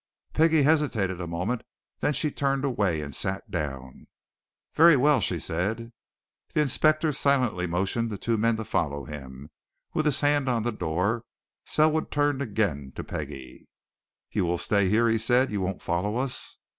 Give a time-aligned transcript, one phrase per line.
[0.33, 1.61] Peggie hesitated a moment;
[1.99, 4.07] then she turned away and sat down.
[4.73, 5.91] "Very well," she said.
[6.53, 9.51] The inspector silently motioned the two men to follow him;
[9.93, 11.23] with his hand on the door
[11.65, 13.69] Selwood turned again to Peggie.
[14.31, 15.51] "You will stay here?" he said.
[15.51, 16.57] "You won't follow us?"